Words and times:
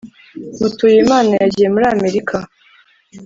mutuyimana 0.59 1.31
yagiye 1.41 1.67
muri 1.73 1.85
amerika 1.93 2.37